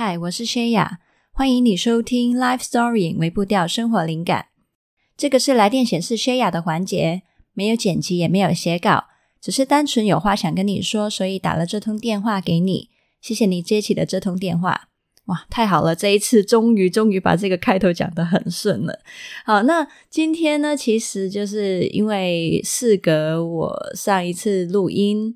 [0.00, 1.00] 嗨，我是谢雅，
[1.32, 4.46] 欢迎你收听 Life Story 微步调生活灵感。
[5.16, 9.06] 这个是来电显示谢雅的环节，没有剪辑，也没有写稿，
[9.40, 12.90] 只是单纯有话想跟你说，所以打了这通电话给你。
[13.20, 14.90] 谢谢你接起了这通电话。
[15.24, 15.96] 哇，太好了！
[15.96, 19.00] 这一次终于终于把这个开头讲得很顺了。
[19.44, 25.34] 好，那今天呢，其实就是因为事隔我上一次录音，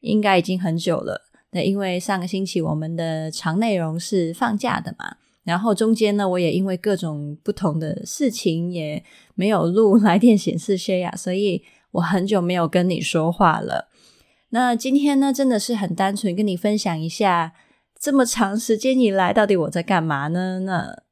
[0.00, 1.27] 应该已经很久了。
[1.52, 9.02] 那因为上个星期我们的长内容是放假的嘛，然后中间呢，我也因为各种不同的事情也
[9.34, 13.88] 没有录来电显示谢雅所以我很久没有跟你说话了。
[14.50, 17.52] 那今天呢，真的是很单纯跟你分享一下。
[18.00, 20.60] 这么长时间以来，到底我在干嘛呢？
[20.60, 21.02] 那，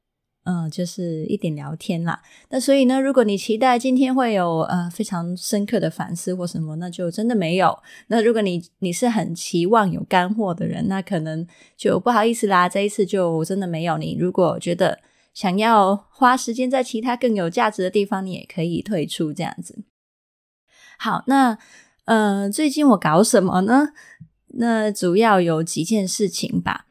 [0.49, 2.21] 嗯，就是一点聊天啦。
[2.51, 7.77] 那所以呢，如果你期待今天会有呃非常深刻的反思或什么，那就真的没有。
[8.07, 14.15] 那如果你你是很期望有干货的人，那可能就不好意思啦，这一次就真的没有你。
[14.17, 14.99] 如果觉得
[15.33, 19.83] 想要花时间在其他更有价值的地方，你也可以退出这样子。
[20.97, 21.57] 好，那
[22.05, 23.89] 呃，最近我搞什么呢？
[24.59, 26.85] 那主要有几件事情吧。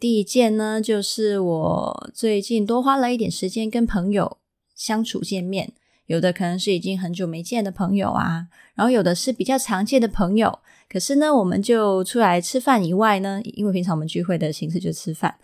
[0.00, 4.38] 第一件呢，就是我最近多花了一点时间跟朋友
[4.74, 5.74] 相处见面，
[6.06, 10.58] 有的可能是已经很久没见的朋友啊，然后有的是比较常见的朋友。
[10.88, 15.36] 可是呢，我们就出来吃饭以外呢，因为平常我们聚会的形式就吃饭。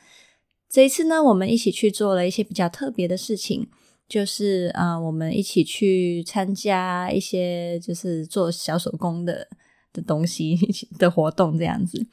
[0.70, 3.68] 这一次呢，我们一起去做了一些比较特别的事情，
[4.08, 9.46] 就是啊、我们一起去参加一些就是做小手工的。
[9.92, 10.58] 的东西
[10.98, 12.06] 的活动这样子，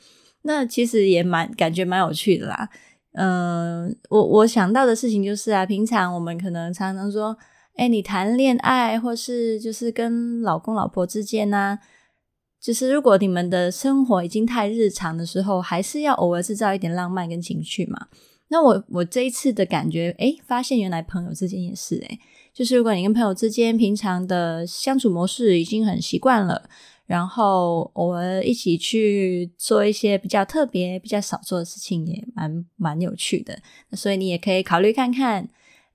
[0.44, 2.70] 那其实也蛮感觉蛮有趣的啦。
[3.16, 7.38] 嗯、我我想到的事情就是啊，平常我们可能常常说，
[7.76, 11.80] 哎，你谈恋爱或是就是跟老公老婆之间呢、啊，
[12.60, 18.08] 就是如果你们的生活已经太日常的时候，还是要偶尔制造一点浪漫跟情趣嘛。
[18.50, 22.20] 那我我这一次的感觉，哎，发现原来朋友之间也是哎，
[22.52, 26.68] 就是如果你跟朋友之间平常的相处模式已经很习惯了。
[27.06, 33.60] 然后偶尔一起去做一些比较特别、比较少做的事情，也蛮蛮有趣的。
[33.92, 35.48] 所以你也可以考虑看看，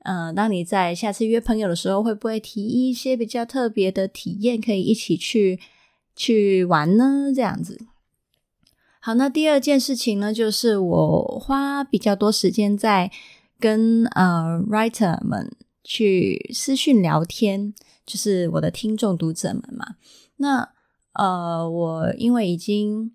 [0.04, 5.58] 呃，当你在下次约朋友的时候，会不会提一些比较特别的体验，可以一起去
[6.14, 7.32] 去玩呢？
[7.34, 7.78] 这样子。
[9.00, 13.10] 好，那第二件事情呢，就是我花比较多时间在
[13.58, 15.50] 跟呃 writer 们
[15.82, 17.72] 去私讯聊天，
[18.04, 19.94] 就是我的听众读者们嘛。
[20.36, 20.68] 那
[21.14, 23.12] 呃，我因为已经，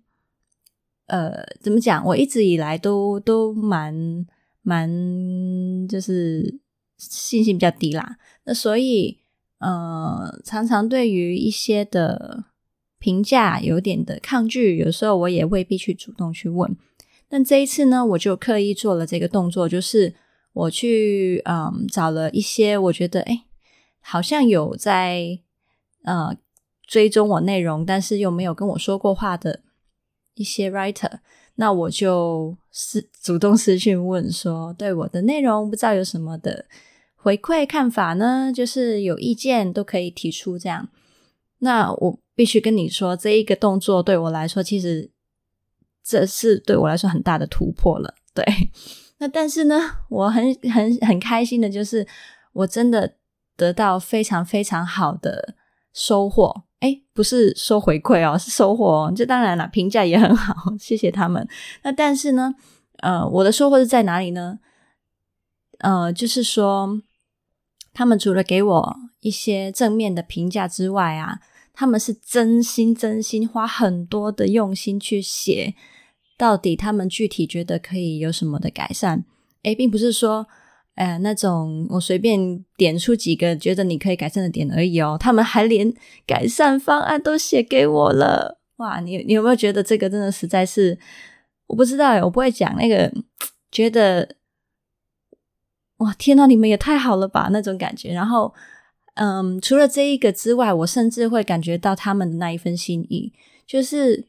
[1.06, 2.04] 呃，怎么讲？
[2.04, 4.26] 我一直以来都都蛮
[4.60, 6.58] 蛮，就是
[6.98, 8.18] 信心比较低啦。
[8.44, 9.20] 那所以，
[9.58, 12.44] 呃，常常对于一些的
[12.98, 16.76] 评价有点的抗拒，有时候我也未必去主动去问。
[17.28, 20.14] 但这一次呢，我就刻意做了这个动作，就是
[20.52, 23.44] 我去嗯找了一些我觉得哎，
[24.00, 25.38] 好像有在
[26.02, 26.36] 呃。
[26.86, 29.60] 追踪我内容，但是又没有跟我说过话的
[30.34, 31.18] 一些 writer，
[31.56, 36.66] 那我就私主动私讯问说，对我的内容不知道有什么的
[37.14, 38.52] 回馈看法呢？
[38.54, 40.88] 就是有意见都可以提出这样。
[41.58, 45.10] 那我必须跟你说，这一个动作对我来说，其实
[46.04, 48.14] 这是对我来说很大的突破了。
[48.34, 48.44] 对，
[49.18, 49.80] 那但是呢，
[50.10, 52.06] 我很很很开心的就是，
[52.52, 53.14] 我真的
[53.56, 55.54] 得到非常非常好的
[55.94, 56.64] 收获。
[56.84, 59.12] 哎，不是收回馈哦，是收获哦。
[59.16, 61.48] 这当然了，评价也很好， 谢谢他们。
[61.82, 62.54] 那但是呢，
[62.98, 64.58] 呃，我的收获是在哪里呢？
[65.78, 67.00] 呃，就是说，
[67.94, 71.38] 他们除了给我一些正面的评价之外啊，
[71.72, 75.74] 他们是真心真心花很多的用心去写，
[76.36, 79.24] 到底他们具体觉得可以有什么的改善。
[79.62, 80.46] 哎，并不是说。
[80.94, 85.92] 哎，那种我随便点出几个觉得你可以改善的点而已哦，他们还连
[86.24, 88.60] 改善方案都写给我了。
[88.76, 90.96] 哇，你你有没有觉得这个真的实在是，
[91.66, 93.12] 我不知道哎，我不会讲那个，
[93.72, 94.36] 觉得
[95.96, 98.12] 哇，天呐，你们也太好了吧那种感觉。
[98.12, 98.54] 然后，
[99.14, 103.32] 嗯，除了这一个之外，我甚至会感觉到他们的那一份心意，
[103.66, 104.28] 就是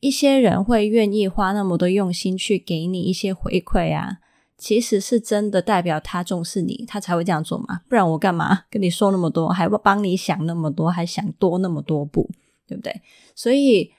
[0.00, 4.18] 一些人会愿意花那么多用心去给你一些回馈啊。
[4.60, 7.80] 其实是真的代表他重视你，他才会这样做嘛。
[7.88, 12.30] 不然我干嘛跟你说那么多，还不帮你想那么多，还想多那么多步，
[12.68, 13.00] 对不对？
[13.34, 13.90] 所以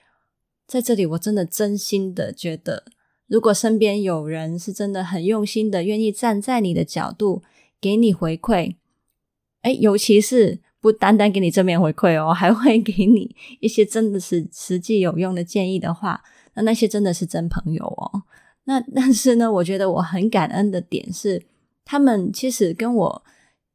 [0.67, 2.85] 在这里，我真的真心的觉得，
[3.25, 7.41] 如果身边有人是真的很用心的，愿意站在你的角度
[7.81, 8.75] 给你回馈，
[9.63, 16.21] 诶，尤其是不单单给你正面回馈哦，还会给你一些真的是实际有用的建议的话，
[16.53, 18.23] 那那些真的是真朋友哦。
[18.71, 21.43] 那但是呢，我觉得我很感恩的点是，
[21.83, 23.23] 他们其实跟我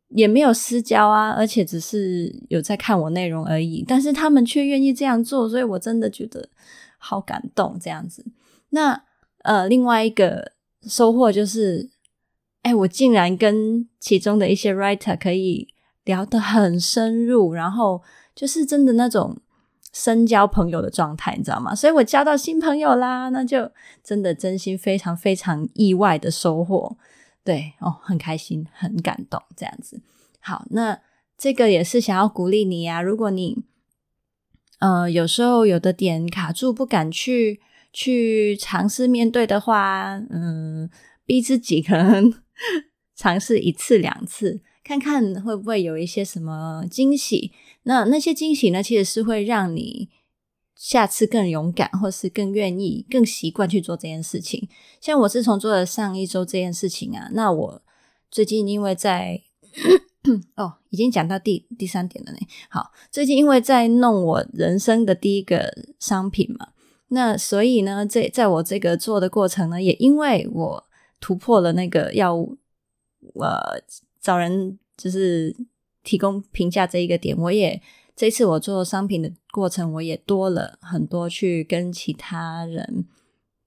[0.09, 6.49] 也没有私交啊，而且只是有在看我内容而已，但是他们却愿意这样做，所以我真的觉得
[6.97, 8.25] 好感动这样子。
[8.71, 9.03] 那
[9.43, 10.53] 呃，另外一个
[10.87, 11.91] 收获就是，
[12.63, 15.69] 哎，我竟然跟其中的一些 writer 可以
[16.05, 18.03] 聊得很深入，然后
[18.35, 19.37] 就是真的那种。
[19.99, 21.75] 深交朋友的状态，你知道吗？
[21.75, 23.73] 所以我交到新朋友啦，那就
[24.05, 26.99] 真的真心非常非常意外的收获，
[27.43, 30.03] 对哦，很开心，很感动，这样子。
[30.39, 31.01] 好，那
[31.39, 33.65] 这个也是想要鼓励你啊，如果你
[34.81, 40.91] 呃有时候有的点卡住，不敢去去尝试面对的话，嗯，
[41.25, 42.35] 逼自己可能
[43.17, 44.61] 尝试一次两次。
[44.87, 47.51] 看看会不会有一些什么惊喜？
[47.83, 50.09] 那那些惊喜呢，其实是会让你
[50.77, 54.69] 下次更勇敢，或是更愿意、更习惯去做这件事情。
[55.01, 57.83] 像我自从做了上一周这件事情啊，那我
[58.31, 59.43] 最近因为在
[60.55, 62.39] 哦，已经讲到第第三点了呢。
[62.71, 66.69] 好，最近因为在弄我人生的第一个商品嘛，
[67.09, 70.85] 那所以呢，在在我这个做的过程呢，也因为我
[71.19, 73.83] 突破了那个要呃。
[74.27, 75.55] 找人就是
[76.03, 77.81] 提供评价这一个点，我也
[78.17, 83.05] 这次我做商品的过程，我也多了很多去跟其他人，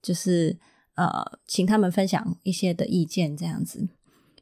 [0.02, 0.58] 就是
[0.96, 3.88] 呃，请他们分享一些的意见这样子。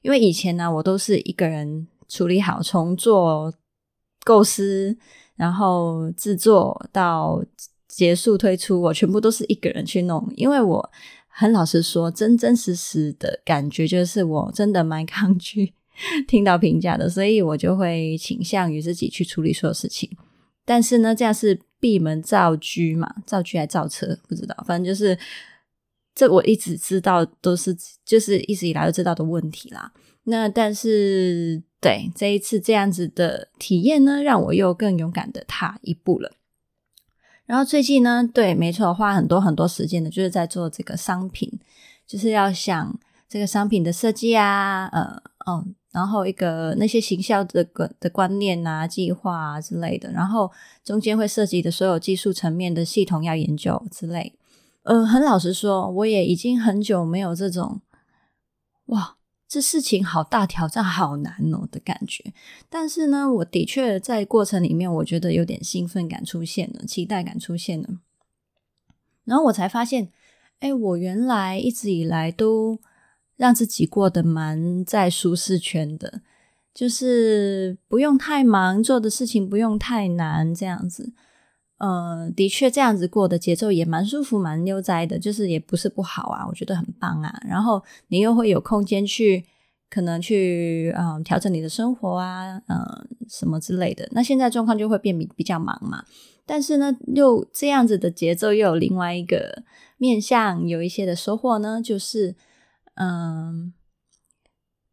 [0.02, 3.54] 因为以前呢，我都是一个人处理好，从做
[4.24, 4.98] 构思，
[5.36, 7.44] 然后制作到
[7.86, 10.28] 结束推出，我全部都是一个人去弄。
[10.34, 10.90] 因为我
[11.28, 15.74] 很老实说，真真实实的感觉就是，我真的蛮抗拒。
[16.26, 20.10] 听到评价的，所以我就会倾向于自己去处理所有事情。
[20.64, 23.12] 但是呢，这样是闭门造车嘛？
[23.24, 24.54] 造车还造车，不知道。
[24.66, 25.18] 反正就是
[26.14, 29.92] 这，我一直知道都是，就是一直以来都知道的问题啦。
[30.24, 36.32] 那但是，对这一次这样子的体验呢，让我又更勇敢的踏一步了。
[37.46, 41.50] 然后最近呢，对，没错，花很多很多时间的，就是在做这个商品，
[42.06, 45.74] 就是要想这个商品的设计啊，呃，嗯。
[45.90, 50.52] 然后一个那些行销的观的观念啊、计划啊之类的，然后
[50.84, 54.34] 中间会涉及的所有技术层面的系统要研究之类。
[54.82, 57.80] 呃，很老实说，我也已经很久没有这种
[58.86, 59.16] 哇，
[59.48, 62.32] 这事情好大，挑战好难哦的感觉。
[62.68, 67.88] 但是呢，我的确在过程里面，我觉得有点兴奋感出现了，期待感出现了。
[69.24, 70.12] 然后我才发现，
[70.60, 72.78] 哎，我原来一直以来都。
[73.38, 76.20] 让自己过得蛮在舒适圈的，
[76.74, 81.12] 就是不用太忙，做的事情不用太难，这样子。
[81.78, 87.32] 呃，的确这样子过的节奏也蛮舒服，蛮悠哉的，就是也不是不好啊，我觉得很棒啊。
[87.48, 89.44] 然后你又会有空间去，
[89.88, 94.08] 可能去嗯、呃、调整你的生活啊，嗯、什么之类的。
[94.10, 96.02] 那现在状况就会变比比较忙嘛，
[96.44, 99.62] 但是呢，又这样子的节奏又有另外一个
[99.96, 102.34] 面向，有一些的收获呢，就是。
[103.00, 103.72] 嗯，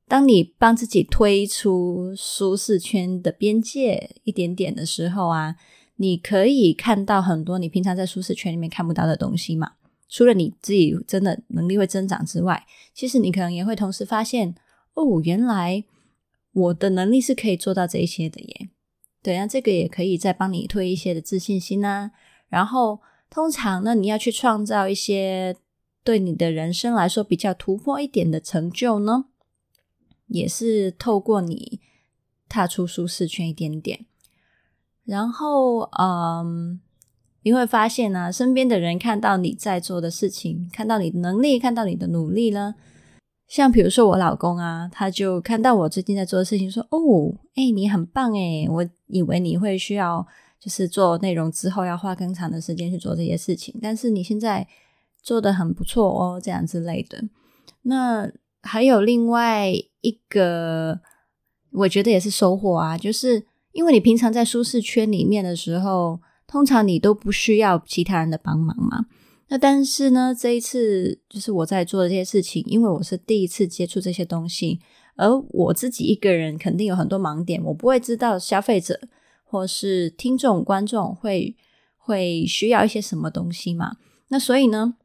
[0.07, 5.55] 当你帮自己推出舒适圈的边界一点点的时候啊，
[5.95, 9.71] 你可以看到很多你平常在舒适圈里面看不到的东西嘛。
[10.07, 14.53] 除了你自己真的能力会增长之外，其实你可能也会同时发现，
[14.93, 15.83] 哦，原来
[16.53, 18.69] 我的能力是可以做到这一些的耶。
[19.23, 22.11] 对啊，这个也可以再帮你推一些的自信心啊。
[22.49, 23.01] 然后，
[23.31, 25.57] 通常呢，你要去创造一些。
[26.05, 29.25] 对你的人生来说比较突破一点的成就呢，
[30.27, 31.81] 也是透过你
[32.47, 34.05] 踏出舒适圈一点点，
[35.03, 36.79] 然后嗯，
[37.41, 42.75] 你会发现呢、啊，身边的人看到你在做的事情，看到你的能力，看到你的努力呢，
[43.47, 50.27] 像比如说我老公啊，他就看到我最近在做的事情，说：“哦，哎，你很棒哎，我以为你会需要
[50.59, 54.67] 就是做内容之后要花更长的时间去做这些事情，但是你现在。”
[55.25, 57.23] 做得很不错哦，这样之类的。
[57.81, 61.01] 那还有另外一个，
[61.71, 69.07] 我觉得也是收获啊，就是因为你平常在舒适圈里面的时候，通常你都不需要其他人的帮忙嘛。
[69.47, 74.79] 那但是呢，这一次就是我在做这些事情，因为我是第一次接触这些东西，
[75.15, 78.99] 而我自己一个人肯定有很多盲点，我不会知道消费者
[79.43, 81.55] 或是听众观众会
[81.97, 83.97] 会需要一些什么东西嘛。
[84.29, 84.95] 那所以呢，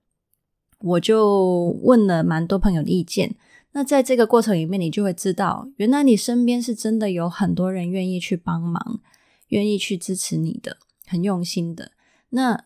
[0.80, 3.34] 我就问了蛮多朋友的意见，
[3.72, 9.00] 那在这个过程里面，你就会知道，原来你身边是真的有很多人愿意去帮忙，
[9.48, 11.92] 愿意去支持你的，很用心的。
[12.30, 12.64] 那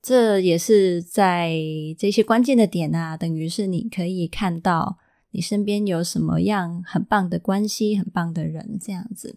[0.00, 1.58] 这也是在
[1.98, 4.98] 这些关键的点啊，等于是你可以看到
[5.32, 9.36] 你身边有什么样很棒的关系、很棒的人这样子。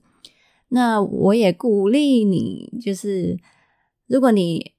[0.70, 3.40] 那我也鼓励你，就是
[4.08, 4.74] 如果你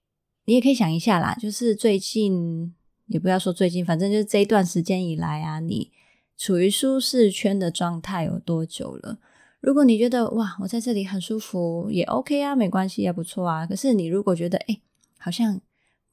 [0.45, 2.73] 你也可以想一下啦，就是最近
[3.07, 5.91] 也不要说最近，反正就是这一段时间以来啊，你
[6.37, 9.19] 处于舒适圈的状态有多久了？
[9.61, 13.67] 如果你觉得哇，我在这里很舒服，也 OK 啊，没关系，也不错啊。
[13.67, 14.81] 可是你如果觉得哎，
[15.19, 15.61] 好像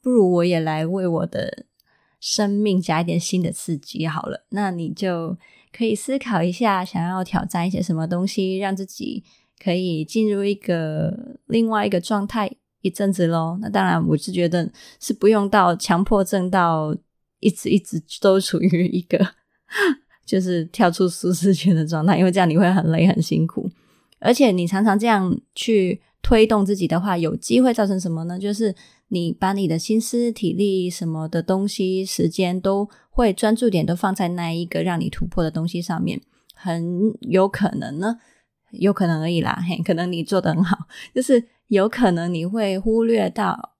[0.02, 1.66] 不如我也来为我的
[2.20, 5.38] 生命加一点新的刺激好了，那你就
[5.72, 9.24] 可以思考一下，想要挑战一些什么东西，让自己
[9.58, 13.58] 可以进入一个另外一个状态一阵子咯。
[13.62, 14.70] 那当然，我是觉得
[15.00, 16.96] 是不用到强迫症到
[17.40, 19.18] 一直一直都处于一个
[20.26, 23.70] 就是跳出舒适圈的状态，因为这样你会很累很辛苦，
[24.20, 28.38] 而且你常常这样去推动自己的话，有机会造成什么呢？
[28.38, 28.76] 就是
[29.08, 36.22] 你把你的心思、体力什么的东西、时间都会专注点都放在那一个让你突破的东西上面，
[36.54, 38.20] 很有可能呢，
[38.72, 40.78] 有可能而已啦，嘿，可能你做得很好，
[41.16, 43.76] 就是有可能你会忽略到，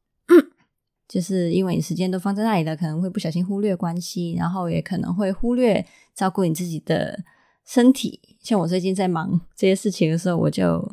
[1.08, 7.24] 就是因为你时间都放在那里了，可能会不小心忽略关系，然后也可能会忽略照顾你自己的
[7.66, 8.38] 身体。
[8.42, 10.88] 像我最近在忙这些事情的时候，我就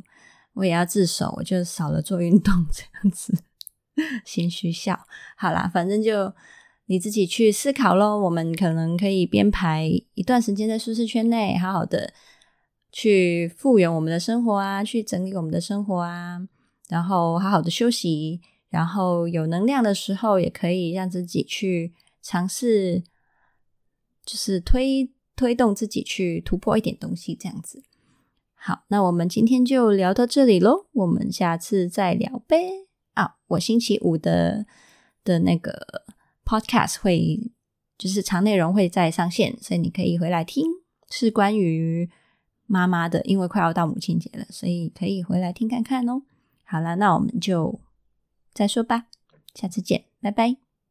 [0.54, 3.32] 我也要自首，我就少了做运动 这样子。
[4.24, 4.98] 心虚笑，
[5.36, 6.32] 好啦，反正就
[6.86, 8.18] 你自己去思考咯。
[8.18, 12.12] 我们可能可以编排一段时间在舒适圈内，好好的
[12.90, 16.46] 去复原我们的生活啊，去整理我们的生活啊，
[16.88, 23.02] 然后好好的休息，然后有能量的时候，也可以让自己去尝试，
[24.24, 27.82] 就是推推动自己去突破一点东西，这样子。
[28.54, 32.86] 好，那我们今天就聊到这里喽，我们下次再聊呗。
[33.14, 34.66] 啊，我星期五的
[35.24, 36.04] 的那个
[36.44, 37.50] podcast 会
[37.96, 40.64] 就是长内容会再上线，所以你可以回来听，
[41.10, 42.10] 是关于
[42.66, 46.22] 妈妈的，因为快要到母亲节了，所以可以回来听看看哦。
[46.68, 47.78] 好了，那我们就
[48.52, 49.06] 再说吧，
[49.54, 50.65] 下次见，拜拜。